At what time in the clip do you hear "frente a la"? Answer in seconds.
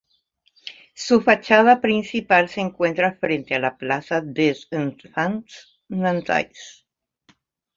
3.13-3.77